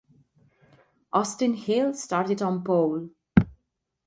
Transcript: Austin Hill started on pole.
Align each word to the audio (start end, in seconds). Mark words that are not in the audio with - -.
Austin 1.13 1.53
Hill 1.53 1.93
started 1.93 2.41
on 2.41 2.63
pole. 2.63 3.11